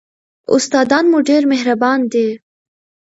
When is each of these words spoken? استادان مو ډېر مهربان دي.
استادان 0.55 1.05
مو 1.11 1.19
ډېر 1.29 1.43
مهربان 1.53 1.99
دي. 2.13 2.27